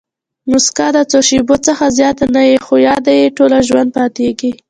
مسکا 0.49 0.87
د 0.95 0.97
څو 1.11 1.19
شېبو 1.27 1.55
څخه 1.67 1.85
زیاته 1.97 2.25
نه 2.35 2.41
يي؛ 2.47 2.55
خو 2.65 2.73
یاد 2.87 3.05
ئې 3.15 3.33
ټوله 3.37 3.57
ژوند 3.67 3.89
پاتېږي. 3.97 4.51